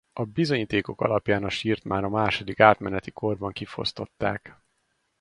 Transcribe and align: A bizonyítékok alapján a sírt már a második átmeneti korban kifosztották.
A 0.13 0.23
bizonyítékok 0.23 1.01
alapján 1.01 1.43
a 1.43 1.49
sírt 1.49 1.83
már 1.83 2.03
a 2.03 2.09
második 2.09 2.59
átmeneti 2.59 3.11
korban 3.11 3.51
kifosztották. 3.51 4.57